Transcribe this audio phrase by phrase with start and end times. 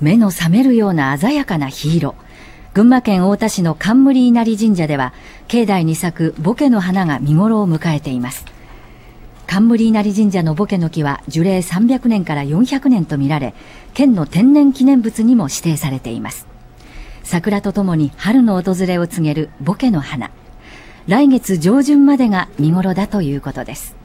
[0.00, 2.14] 目の覚めるような鮮やかな火色
[2.72, 5.12] 群馬県太田市の冠稲荷神社では
[5.48, 8.44] 境内に咲くボケの花が見頃を迎えています。
[9.46, 13.52] 冠稲荷神社のボケの木は樹齢300年から400年とみられ
[13.94, 16.46] 県の天然記念物にも指定されています。
[17.24, 20.30] 桜とともに春の訪れを告げるボケの花。
[21.08, 23.99] 来月上旬までが見頃だということです。